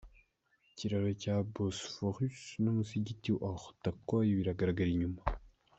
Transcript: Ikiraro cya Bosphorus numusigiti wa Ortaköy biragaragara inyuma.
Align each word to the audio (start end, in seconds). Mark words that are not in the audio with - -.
Ikiraro 0.71 1.09
cya 1.21 1.35
Bosphorus 1.53 2.39
numusigiti 2.61 3.29
wa 3.33 3.39
Ortaköy 3.55 4.27
biragaragara 4.37 4.89
inyuma. 4.95 5.21